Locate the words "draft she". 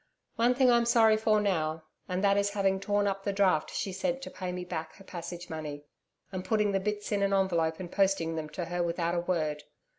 3.31-3.91